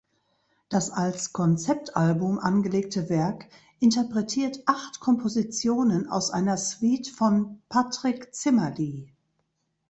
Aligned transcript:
Das 0.67 0.89
als 0.89 1.31
Konzeptalbum 1.31 2.39
angelegte 2.39 3.07
Werk 3.07 3.45
interpretiert 3.79 4.57
acht 4.65 4.99
Kompositionen 4.99 6.09
aus 6.09 6.31
einer 6.31 6.57
Suite 6.57 7.09
von 7.09 7.61
Patrick 7.69 8.33
Zimmerli. 8.33 9.13